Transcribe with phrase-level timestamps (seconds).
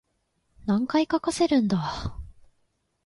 [0.65, 2.17] 何回かかせるんだ